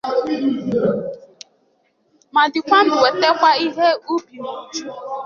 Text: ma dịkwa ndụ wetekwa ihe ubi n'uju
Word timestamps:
ma 2.33 2.43
dịkwa 2.53 2.79
ndụ 2.83 2.95
wetekwa 3.03 3.51
ihe 3.65 3.87
ubi 4.13 4.35
n'uju 4.41 4.85